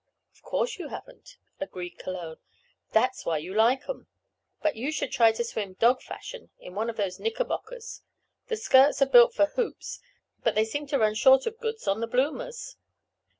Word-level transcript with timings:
"Of 0.33 0.41
course 0.41 0.79
you 0.79 0.87
haven't," 0.87 1.37
agreed 1.59 1.99
Cologne. 1.99 2.37
"That's 2.91 3.23
why 3.23 3.37
you 3.37 3.53
like 3.53 3.87
'em, 3.87 4.07
but 4.59 4.75
you 4.75 4.91
should 4.91 5.11
try 5.11 5.31
to 5.33 5.43
swim 5.43 5.73
dog 5.73 6.01
fashion 6.01 6.49
in 6.59 6.73
one 6.73 6.89
of 6.89 6.97
those 6.97 7.19
knickerbockers. 7.19 8.01
The 8.47 8.57
skirts 8.57 8.99
are 9.03 9.09
built 9.09 9.35
for 9.35 9.45
hoops, 9.45 9.99
but 10.43 10.55
they 10.55 10.65
seemed 10.65 10.89
to 10.89 10.97
run 10.97 11.13
short 11.13 11.45
of 11.45 11.59
goods 11.59 11.87
on 11.87 11.99
the 11.99 12.07
bloomers." 12.07 12.77